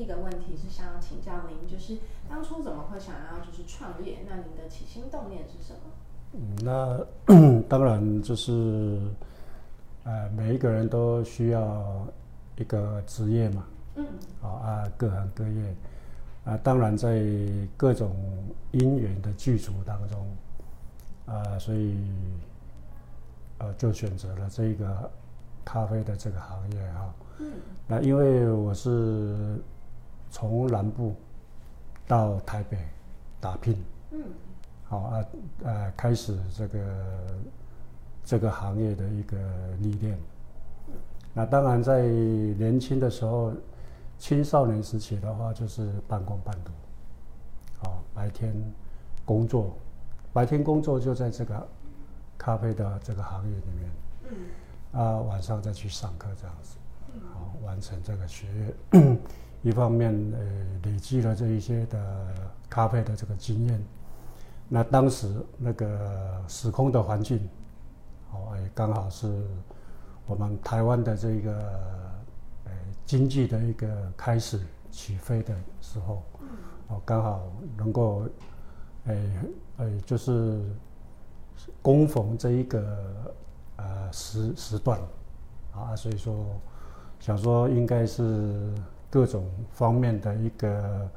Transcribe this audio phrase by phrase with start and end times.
[0.00, 1.98] 一个问题是想要请教您，就是
[2.28, 4.24] 当初怎么会想要就是创业？
[4.28, 5.80] 那您的起心动念是什么？
[6.32, 8.98] 嗯，那 当然就是。
[10.02, 12.06] 呃，每一个人都需要
[12.56, 13.64] 一个职业嘛，
[13.96, 14.06] 嗯，
[14.42, 15.74] 啊啊，各行各业，
[16.46, 17.22] 啊，当然在
[17.76, 18.10] 各种
[18.72, 20.26] 因缘的具足当中，
[21.26, 21.98] 啊，所以，
[23.58, 25.10] 呃，就选择了这个
[25.66, 27.52] 咖啡的这个行业哈，嗯，
[27.86, 29.60] 那因为我是
[30.40, 31.14] 从南部
[32.08, 32.78] 到台北
[33.38, 33.76] 打拼，
[34.12, 34.22] 嗯，
[34.84, 35.24] 好啊，
[35.64, 36.80] 呃，开始这个。
[38.22, 39.36] 这个行业的一个
[39.80, 40.16] 历练，
[41.34, 43.52] 那当然在年轻的时候，
[44.18, 46.70] 青少年时期的话，就是半工半读，
[47.88, 48.54] 哦，白天
[49.24, 49.74] 工作，
[50.32, 51.68] 白天工作就在这个
[52.38, 56.76] 咖啡的这个行业里面，啊，晚上再去上课这样子，
[57.34, 59.18] 好，完成这个学业，
[59.62, 60.40] 一方面呃
[60.84, 62.26] 累积了这一些的
[62.68, 63.82] 咖啡的这个经验，
[64.68, 67.48] 那当时那个时空的环境。
[68.32, 69.44] 哦，也刚好是
[70.24, 71.52] 我们台湾的这个
[72.64, 72.70] 呃
[73.04, 76.22] 经济的一个开始起飞的时候，
[76.86, 78.22] 哦，刚好能够，
[79.06, 79.16] 哎
[79.78, 80.62] 哎，就是
[81.82, 83.34] 供逢这一个
[83.78, 85.00] 呃时时段，
[85.74, 86.46] 啊，所以说
[87.18, 88.72] 想说应该是
[89.10, 91.10] 各种方面的一个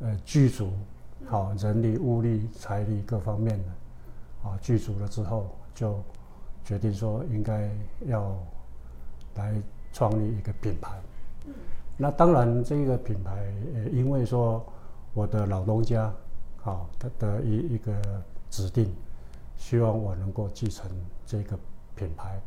[0.00, 0.70] 呃剧组，
[1.26, 5.98] 好，人力、物力、财力各方面的，啊，剧组了之后就。
[6.66, 7.70] 决定说应该
[8.06, 8.34] 要
[9.34, 9.54] 来
[9.92, 10.98] 创立一个品牌，
[11.98, 14.64] 那当然这个品牌，呃，因为说
[15.12, 16.10] 我的老东家，
[16.62, 17.92] 好，他的一一个
[18.48, 18.90] 指定，
[19.58, 20.90] 希望我能够继承
[21.26, 21.58] 这个
[21.94, 22.40] 品牌，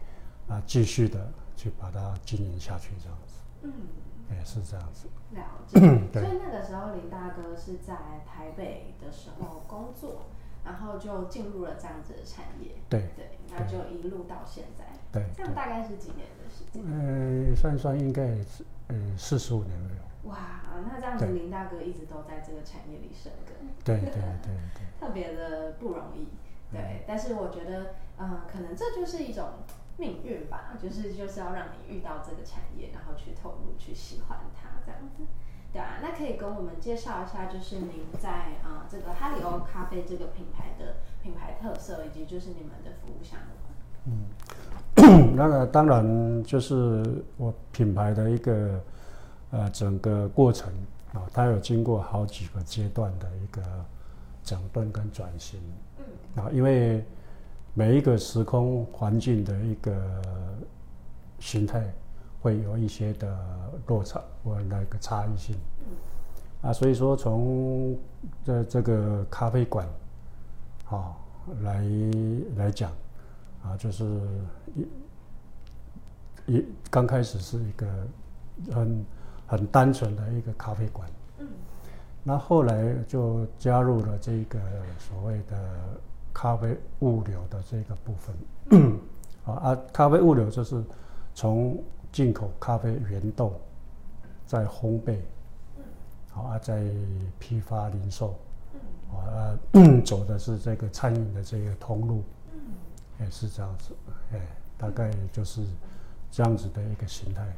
[0.48, 3.37] 啊，继续的去把它经营下去，这样子，
[3.68, 5.08] 嗯，也是这样子。
[5.32, 5.80] 了解。
[5.80, 7.96] 所以那个时候林大哥是在
[8.26, 10.24] 台北的时候工作。
[10.66, 14.84] 然后就进入了这样子的产业，对对，那就一路到现在，
[15.14, 16.84] 对，这样大概是几年的时间？
[16.84, 19.90] 呃，算一算应该也是呃四十五年了。
[20.24, 20.36] 哇，
[20.86, 23.56] 那这样子林大哥一直都在这个产业里生根，
[23.86, 26.28] 对对对对， 特别的不容易，
[26.70, 27.06] 对。
[27.08, 29.48] 但是我觉得，嗯，可能这就是一种
[29.98, 35.24] 命运吧，就是就是要让你遇到这个产业，然后去投入，去喜欢它，这样子。
[35.74, 38.30] 对啊，那可以跟我们介绍一下，就是您在
[38.64, 43.56] 啊、呃、这个哈利欧咖啡这个品牌的品牌特色，以及就是你们的服务项目。
[44.06, 47.04] 嗯，那个当然就是
[47.36, 48.82] 我品牌的一个
[49.52, 50.72] 呃整个过程
[51.14, 53.62] 啊，它有经过好几个阶段的一个
[54.44, 55.60] 整顿跟转型。
[55.98, 56.44] 嗯。
[56.44, 57.06] 啊，因为
[57.78, 59.94] 每一个时空环境的一个
[61.38, 61.94] 形态。
[62.40, 63.36] 会有一些的
[63.88, 65.56] 落差或那个差异性，
[66.62, 67.98] 啊，所以说从
[68.46, 69.86] 这这个咖啡馆，
[70.88, 71.18] 啊，
[71.62, 71.84] 来
[72.56, 72.92] 来讲，
[73.64, 74.06] 啊，就是
[74.76, 74.88] 一
[76.54, 78.08] 一刚开始是一个
[78.72, 79.06] 很
[79.48, 81.48] 很单纯的一个咖啡馆，嗯，
[82.24, 84.60] 那后来就加入了这个
[85.00, 85.58] 所谓的
[86.38, 89.02] 咖啡物流的这个部分，
[89.44, 90.84] 啊，咖啡物流就是
[91.34, 93.60] 从进口咖啡原豆，
[94.46, 95.18] 在烘焙，
[96.30, 96.84] 好啊，在
[97.40, 98.36] 批发零售，
[99.12, 99.58] 啊，
[100.06, 102.24] 走的是这个餐饮的这个通路，
[103.20, 103.96] 也是这样子，
[104.32, 104.40] 哎，
[104.78, 105.66] 大概就是
[106.30, 107.52] 这样子的一个形态。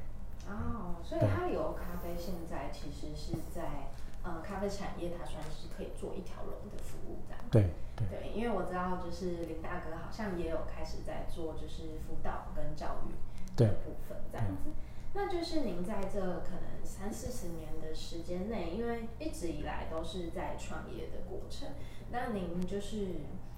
[0.47, 3.91] 哦，所以哈利欧咖啡现在其实是在
[4.23, 7.43] 呃咖啡产业，它算是可以做一条龙的服务这样。
[7.51, 13.13] 对对对，因为我知道就是林大哥好像也有开始在做就是辅导跟教育。
[13.55, 14.69] 的部分这样子，
[15.13, 21.67] 那就是您在这可能三四十年的时间内，因为一直以来都是在创业的过程，
[22.09, 23.07] 那您就是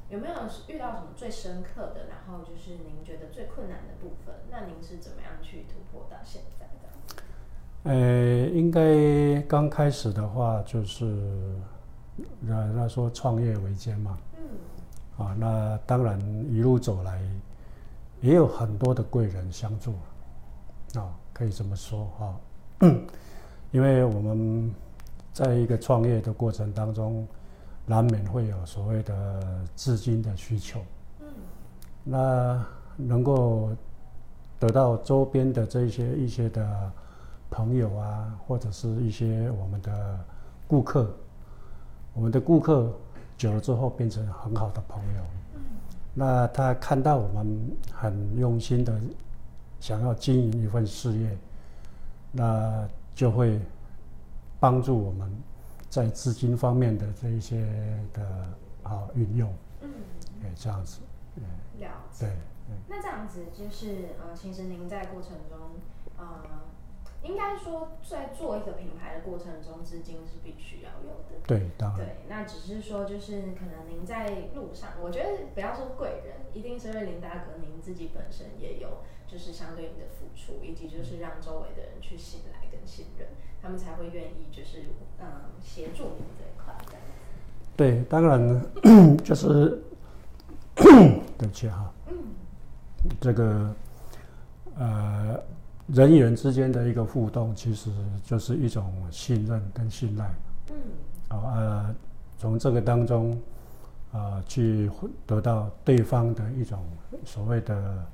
[0.09, 0.35] 有没有
[0.67, 4.33] 遇到什么最深刻的，然后就是您觉得最困难的部分？
[4.49, 7.20] 那您是怎么样去突破到现在的？
[7.83, 11.05] 呃，应该刚开始的话就是
[12.39, 16.19] 那那说创业维艰嘛，嗯，啊，那当然
[16.49, 17.21] 一路走来。
[18.21, 19.93] 也有很多的贵人相助，
[20.93, 22.35] 啊，可以这么说哈，
[23.71, 24.71] 因为我们
[25.33, 27.27] 在一个创业的过程当中，
[27.83, 30.79] 难免会有所谓的资金的需求。
[31.21, 31.25] 嗯，
[32.03, 32.63] 那
[32.95, 33.71] 能够
[34.59, 36.91] 得到周边的这些一些的
[37.51, 40.19] 朋友啊，或者是一些我们的
[40.67, 41.13] 顾客，
[42.15, 42.91] 我们的顾客
[43.37, 45.21] 久了之后变成很好的朋友。
[45.53, 45.61] 嗯，
[46.15, 48.99] 那他看到我们很用心的
[49.79, 51.37] 想要经营一份事业，
[52.31, 53.59] 那就会。
[54.61, 55.27] 帮助我们
[55.89, 57.65] 在资金方面的这一些
[58.13, 58.21] 的
[58.83, 59.51] 啊运用，
[59.81, 59.89] 嗯，
[60.43, 60.99] 哎，这样子，
[61.35, 61.41] 嗯，
[61.79, 62.27] 了解。
[62.27, 62.35] 对，
[62.87, 65.57] 那这样子就是呃，其实您在过程中，
[66.15, 66.25] 呃，
[67.23, 71.41] 应该说在做一个品牌的过程中，资金是必须要有的。
[71.45, 71.99] 对，当然。
[71.99, 83.27] 对，那只是说就是可能您在路上，我觉得不要说贵人，一定是因为林大哥您自己本身也有就是相对应的付出，以及就是让周围的人去信赖跟信任。
[83.63, 84.85] 他们才会愿意，就是
[85.19, 85.27] 嗯，
[85.61, 86.73] 协助你们这一块。
[87.77, 89.83] 对，当然就是
[90.75, 92.15] 对不起哈，嗯，
[93.19, 93.71] 这个
[94.75, 95.39] 呃，
[95.87, 97.91] 人与人之间的一个互动，其实
[98.23, 100.31] 就是一种信任跟信赖。
[100.69, 100.75] 嗯，
[101.29, 101.95] 啊、哦、呃，
[102.37, 103.31] 从这个当中
[104.11, 104.89] 啊、呃，去
[105.25, 106.79] 得到对方的一种
[107.25, 108.05] 所谓的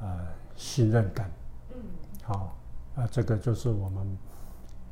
[0.00, 0.26] 呃
[0.56, 1.30] 信任感。
[1.70, 1.76] 嗯，
[2.22, 2.44] 好、哦，
[2.96, 4.06] 啊、呃，这个就是我们。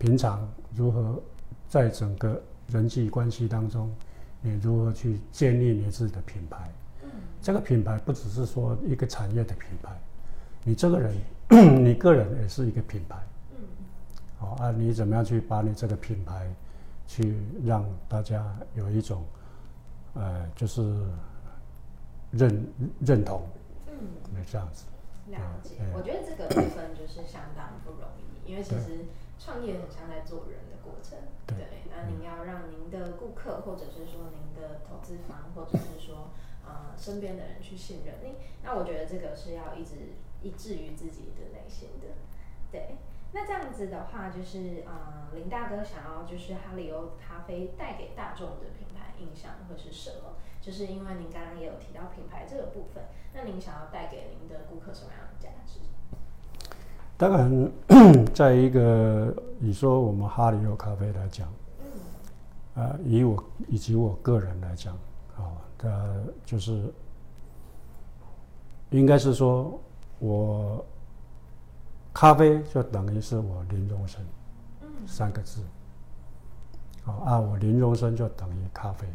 [0.00, 1.21] 平常如何
[1.69, 3.93] 在整个人际关系当中，
[4.41, 6.71] 你如何去建立你自己的品牌？
[7.03, 7.11] 嗯，
[7.43, 9.91] 这个品牌不只是说一个产业的品牌，
[10.62, 11.12] 你这个人，
[11.83, 13.17] 你个人也是一个品牌。
[13.53, 13.56] 嗯，
[14.39, 16.47] 好啊，你怎么样去把你这个品牌，
[17.06, 19.25] 去让大家有一种，
[20.15, 20.83] 呃，就是
[22.31, 22.67] 认
[23.00, 23.43] 认同。
[23.87, 24.85] 嗯，这样子。
[25.29, 29.06] 了解，我觉得这个部分就是相当不容易，因为其实。
[29.41, 31.17] 创业很像在做人的过程，
[31.47, 31.56] 对。
[31.89, 36.31] 那您要让您的顾客，或者是说您的投资方，或者是说
[36.67, 38.35] 呃身边的人去信任你，
[38.65, 39.95] 那我觉得这个是要一直
[40.43, 42.08] 一致于自己的内心的，
[42.70, 42.96] 对。
[43.32, 50.37] 那这样子的话，就是呃林大哥想要就是哈里欧咖啡带给大众的品牌印象会是什么？
[50.61, 53.05] 就是因为您刚刚也有提到品牌这个部分，
[53.35, 55.79] 那您想要带给您的顾客什么样的价值？
[57.19, 61.49] 当然，在一个你说我们哈里欧咖啡来讲，
[62.75, 64.94] 啊，以我以及我个人来讲，
[65.37, 65.52] 啊，
[65.82, 66.93] 呃，就是
[68.90, 69.81] 应该是说，
[70.19, 70.85] 我
[72.12, 74.25] 咖啡就等于是我林荣生
[75.06, 75.62] 三个字，
[77.03, 79.06] 好啊，我林荣生就等于咖啡，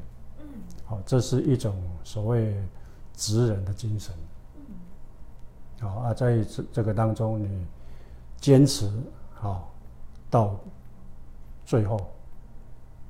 [0.86, 2.56] 好，这是一种所谓
[3.14, 4.14] 职人的精神，
[5.80, 7.66] 好啊，在这这个当中你。
[8.44, 8.92] 坚持
[9.34, 9.74] 好
[10.30, 10.60] 到
[11.66, 11.98] 最后，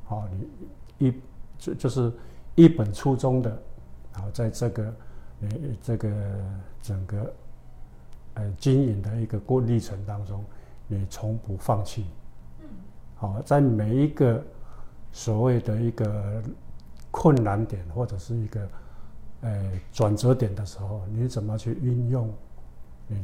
[0.05, 1.21] 好，你一
[1.57, 2.13] 就就是
[2.53, 3.63] 一本初衷的，
[4.11, 4.93] 好，在这个
[5.39, 6.07] 你这个
[6.83, 7.33] 整个
[8.35, 10.43] 呃经营的一个过历程当中，
[10.87, 12.05] 你从不放弃。
[13.15, 14.43] 好，在每一个
[15.11, 16.41] 所谓的一个
[17.11, 18.69] 困难点或者是一个
[19.41, 22.29] 呃转折点的时候，你怎么去运用
[23.07, 23.23] 你？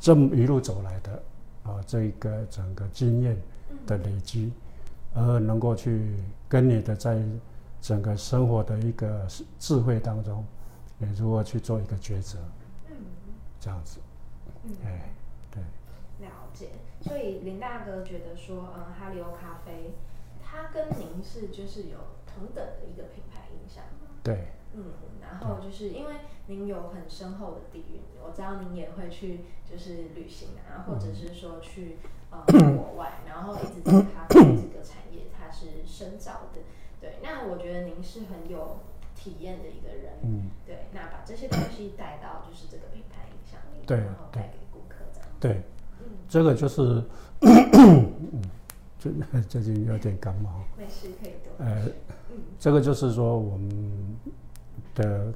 [0.00, 1.22] 这么一路走来的，
[1.62, 3.40] 啊，这个整个经验
[3.86, 4.52] 的累积，
[5.14, 6.14] 而能够去
[6.46, 7.22] 跟你的在
[7.80, 9.26] 整个生活的一个
[9.58, 10.44] 智慧当中，
[10.98, 12.63] 你如何去做一个抉择，嗯，
[13.64, 13.98] 这样子，
[14.84, 15.08] 哎，
[15.50, 15.62] 对，
[16.20, 16.68] 了解。
[17.00, 19.94] 所以林大哥觉得说，嗯，哈里欧咖啡，
[20.44, 24.20] 它跟您是就是有同等的一个品牌印象吗？
[24.22, 24.48] 对。
[24.74, 24.92] 嗯，
[25.22, 26.16] 然后就是因为
[26.48, 31.96] 您有很深厚的底蕴，我知道您也会去就是旅行啊，或者是说去
[32.28, 36.60] 呃国外， 然后一直在咖啡这个产业它是深造的。
[37.00, 38.80] 对，那我觉得您是很有
[39.14, 40.12] 体验的一个人。
[40.22, 45.28] 嗯，对，那把这些东西带到就是这个品牌影响力，对，然后带给顾客这样。
[45.40, 45.62] 对，
[46.00, 47.02] 嗯，这个就是，
[47.42, 48.12] 嗯，
[48.98, 49.12] 最
[49.48, 50.64] 最近有点感冒。
[50.76, 51.64] 没事，可以多。
[51.64, 51.86] 呃，
[52.30, 54.16] 嗯，这个就是说我们。
[54.94, 55.34] 的，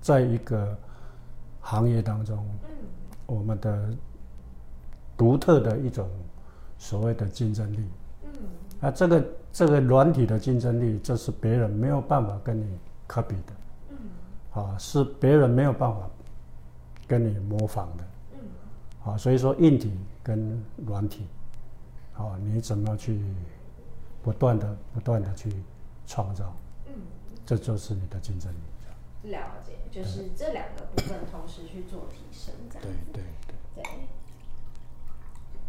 [0.00, 0.78] 在一个
[1.60, 2.46] 行业当中，
[3.26, 3.92] 我们的
[5.16, 6.08] 独特的一种
[6.78, 7.78] 所谓的竞争力，
[8.22, 8.30] 嗯
[8.80, 12.78] 啊，这个这个软体的竞争力，这是别人没有办法跟你
[13.12, 13.52] 可比的，
[13.90, 13.98] 嗯
[14.54, 16.08] 啊，是别人没有办法
[17.06, 18.38] 跟你模仿的，嗯
[19.04, 19.92] 啊，所以说硬体
[20.22, 21.26] 跟软体，
[22.16, 23.20] 啊，你怎么去
[24.22, 25.52] 不断的不断的去
[26.06, 26.54] 创造，
[26.86, 26.94] 嗯
[27.44, 29.30] 这就是你的竞争力。
[29.30, 32.94] 了解，就是这两个部分同时去做提升，这样子。
[33.12, 33.22] 对对
[33.74, 33.84] 对。
[33.84, 34.08] 对。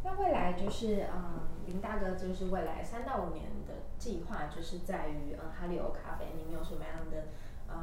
[0.03, 7.27] 那未来就是嗯，林大哥就是未来三到五年的计划，就是在于嗯哈利欧咖啡，你们有什么样的
[7.69, 7.75] 嗯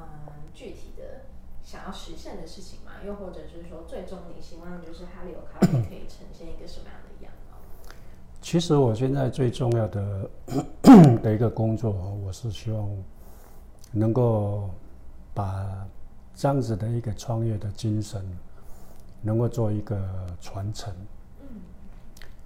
[0.52, 1.22] 具体的
[1.62, 2.92] 想要实现的事情吗？
[3.06, 7.56] 又或者是说，最终你希望就是哈利欧咖啡可以呈现一个什么样的样貌？
[8.42, 10.30] 其实我现在最重要的
[11.22, 12.86] 的一个工作，我是希望
[13.92, 14.68] 能够
[15.32, 15.86] 把
[16.34, 18.22] 这样子的一个创业的精神，
[19.22, 20.94] 能够做一个传承。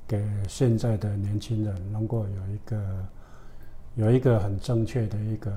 [0.07, 3.05] 给现在的年轻人能够有一个
[3.95, 5.51] 有一个很正确的一个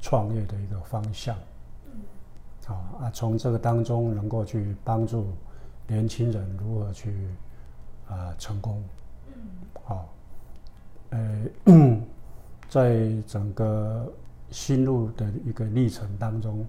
[0.00, 1.36] 创业的一个方向，
[2.66, 5.28] 好啊，从这个当中能够去帮助
[5.86, 7.28] 年轻人如何去
[8.08, 8.82] 啊成功，
[9.84, 10.08] 好，
[11.10, 11.44] 呃，
[12.68, 14.12] 在整个
[14.50, 16.66] 心路的一个历程当中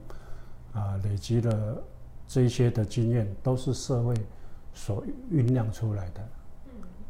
[0.73, 1.83] 啊，累积了
[2.27, 4.15] 这些的经验，都是社会
[4.73, 6.21] 所酝酿出来的。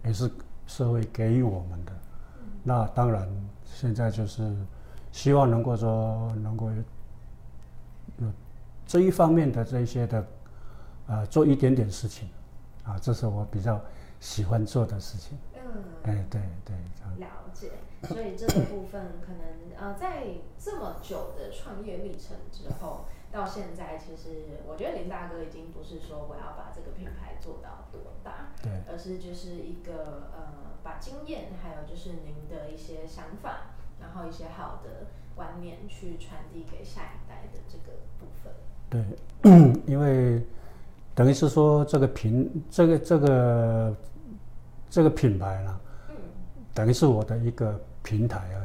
[0.05, 0.29] 也是
[0.67, 1.91] 社会给予我们的，
[2.63, 3.27] 那当然
[3.65, 4.55] 现在就是
[5.12, 6.69] 希望能够说能够
[8.19, 8.27] 有
[8.85, 10.19] 这一方面的这一些的
[11.07, 12.29] 啊、呃，做一点点事情
[12.83, 13.81] 啊，这是我比较
[14.19, 15.38] 喜欢做的事情。
[15.55, 15.62] 嗯，
[16.03, 16.75] 哎，对对，
[17.17, 17.71] 了解。
[18.03, 19.41] 所以这个部分可能
[19.77, 20.27] 呃，在
[20.59, 23.05] 这么久的创业历程之后。
[23.35, 38.53] 到现在，其实我觉得林大哥已经不是说我要把这个品牌做到多大，对，而是就是一个呃，把经验还有就是您的一些想法，然后一些好的观念去传递给下一代的这个部分。
[38.89, 39.03] 对，
[39.85, 40.41] 因为
[41.13, 43.95] 等于是说这个品，这个这个
[44.89, 45.77] 这个品牌啦，
[46.07, 46.15] 嗯，
[46.73, 48.64] 等于是我的一个平台而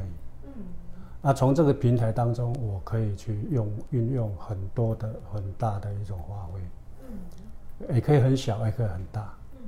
[1.23, 6.59] 那从这个平台当中，我可以去用运用很多的很大的一种发挥，
[7.01, 9.61] 嗯，也可以很小，也可以很大，嗯，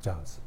[0.00, 0.38] 这样子。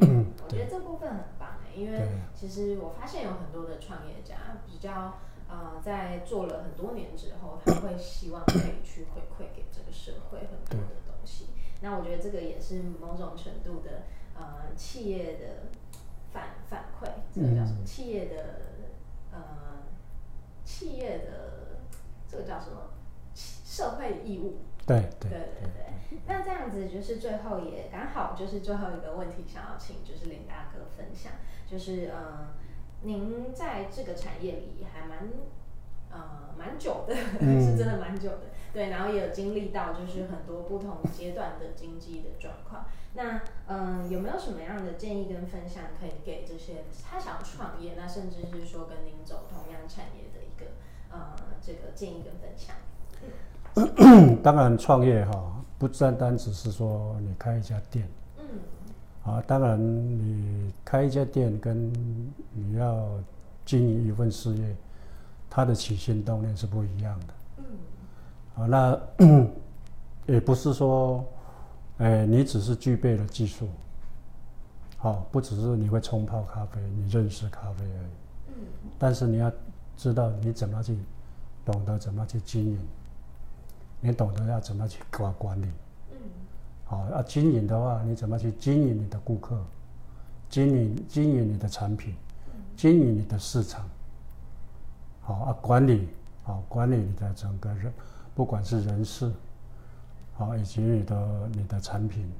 [0.00, 4.36] 嗯， 我觉得这部分很棒诶，因为其实我发现有很多的创业家
[4.66, 5.14] 比较
[5.48, 11.46] 呃，在做了很多年之后，他会希望可以去回馈给这个社会很多的东西。
[11.80, 14.02] 那我觉得这个也是某种程度的
[14.36, 15.70] 呃企业的
[16.32, 17.82] 反反馈，这个叫什么？
[17.86, 18.61] 企业的。
[20.82, 21.80] 呃，企业的
[22.28, 22.90] 这个叫什么？
[23.34, 24.58] 社会义务。
[24.86, 26.18] 对对对对对。
[26.26, 31.32] 那这样子就是最后也刚好就是最后一个问题，想要请就是林大哥分享，
[31.66, 32.48] 就是呃，
[33.02, 35.28] 您在这个产业里还蛮
[36.12, 37.14] 呃蛮久的，
[37.60, 38.36] 是真的蛮久的。
[38.44, 42.86] 嗯对，然后也有经历到就是很多不同阶段的经济的状况。
[43.12, 50.70] 那嗯，有没有什么样的建议跟分享可以给这些他想要创业，那甚至是说跟您走同样产业的一个
[51.10, 52.74] 呃这个建议跟分享？
[53.74, 58.44] 嗯， 当然创业哈，不单单只是说你开一家店，嗯，
[59.30, 61.92] 啊，当然你开一家店跟
[62.52, 63.06] 你要
[63.66, 64.74] 经营一份事业，
[65.54, 67.26] 它的起心动念是不一样的。
[67.58, 67.64] 嗯
[68.56, 68.98] 啊，那
[70.32, 71.22] 也不是说，
[71.98, 73.68] 哎，你只是具备了技术，
[74.96, 78.10] 好，不只是你会冲泡咖啡，你认识咖啡而已。
[78.48, 78.54] 嗯。
[78.98, 79.52] 但是你要
[79.94, 80.96] 知道你怎么去，
[81.66, 82.78] 懂得怎么去经营，
[84.00, 85.66] 你懂得要怎么去管管理。
[86.12, 86.16] 嗯。
[86.86, 89.62] 好，要经营的话，你怎么去经营你的顾客，
[90.48, 92.14] 经营经营你的产品，
[92.74, 93.86] 经营你的市场。
[95.22, 96.08] 好啊，管理
[96.42, 97.92] 好管理你的整个人。
[98.34, 99.30] 不管是人事，
[100.32, 102.32] 好，以及你的你的产品，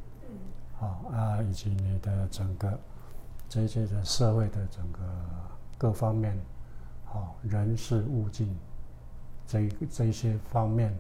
[0.79, 2.79] 好啊，以及你的整个
[3.47, 5.01] 这些的社会的整个
[5.77, 6.35] 各方面，
[7.05, 8.57] 好，人事物境，
[9.47, 10.97] 这这些方面，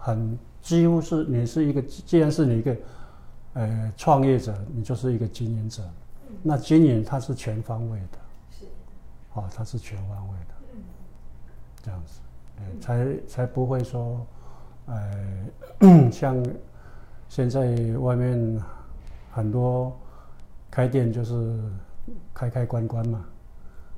[0.00, 2.76] 很几乎是你是一个，既然是你一个，
[3.52, 5.88] 呃，创业者，你就是一个经营者，
[6.42, 8.18] 那经营它是全方位的，
[8.50, 8.64] 是，
[9.30, 10.54] 好，它是全方位的，
[11.82, 12.20] 这样子。
[12.80, 14.26] 才才不会说，
[14.86, 16.44] 呃， 像
[17.28, 18.60] 现在外面
[19.30, 19.96] 很多
[20.68, 21.56] 开店就是
[22.34, 23.24] 开开关关嘛，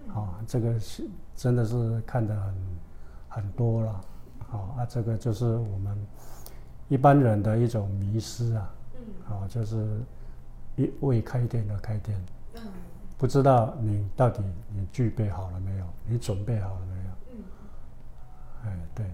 [0.08, 2.54] 啊、哦，这个是真的是看得很
[3.30, 4.00] 很多了，
[4.46, 5.96] 好、哦、啊，这个就是我们
[6.88, 8.70] 一般人的一种迷失啊，
[9.24, 10.02] 好、哦，就是
[10.76, 12.22] 一为开店的开店，
[13.16, 17.10] 不知道你到底你具备好了没有，你准备好了没有。
[18.64, 19.06] 哎，对，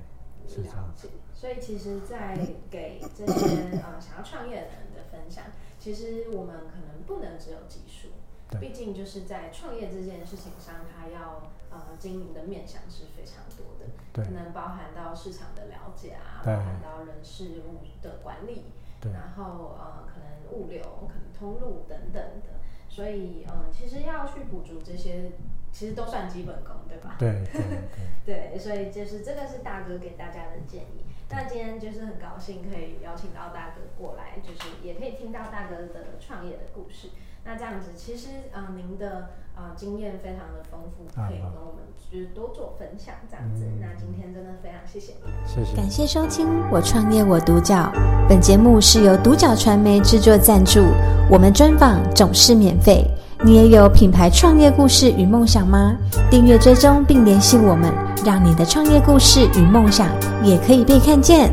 [0.48, 1.10] 是这样子。
[1.34, 2.36] 所以其实，在
[2.70, 5.44] 给这些呃想要创业的人的分享，
[5.78, 8.08] 其实我们可能不能只有技术，
[8.58, 18.64] 毕竟就是在创业这件事情上，它要呃经营的面向是非常多的，可能包含到市场的了解啊，包含到人事物的管理，
[19.12, 25.32] 然后呃，可能物流、可能通路等等的，所以嗯、呃，其实要去补足这些，
[25.76, 27.16] 其实都算基本功，对吧？
[27.18, 27.60] 对对
[28.24, 31.04] 对，对，所以就是这个是大哥给大家的建议。
[31.28, 37.10] 那今天就是很高兴可以邀请到大哥过来，就是也可以听到大哥的创业的故事。
[37.46, 43.64] 那这样子，其实呃，您的呃经验非常的丰富，可以跟我们就是多做分享这样子。
[43.64, 45.76] 嗯、那今天真的非常谢谢您，谢谢。
[45.76, 47.74] 感谢收听《我创业我独角》，
[48.28, 50.80] 本节目是由独角传媒制作赞助，
[51.30, 53.08] 我们专访总是免费。
[53.44, 55.96] 你也有品牌创业故事与梦想吗？
[56.28, 57.92] 订阅追踪并联系我们，
[58.24, 60.08] 让你的创业故事与梦想
[60.42, 61.52] 也可以被看见。